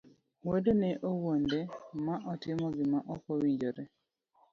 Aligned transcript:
wuode 0.45 0.73
ne 0.81 0.89
owuonde 1.09 1.59
ma 2.05 2.15
otimo 2.31 2.67
gima 2.77 2.99
okowinjore. 3.13 3.83